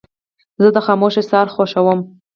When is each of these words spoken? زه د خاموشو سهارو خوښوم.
زه 0.61 0.69
د 0.75 0.77
خاموشو 0.85 1.27
سهارو 1.29 1.53
خوښوم. 1.55 1.99